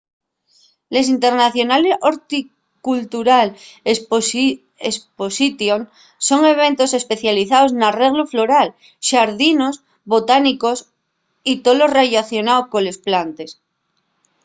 [0.95, 3.47] les international horticultural
[4.85, 5.79] exposition
[6.27, 8.67] son eventos especializaos n'arreglu floral
[9.07, 9.75] xardinos
[10.13, 10.77] botánicos
[11.51, 13.49] y tolo rellacionao coles plantes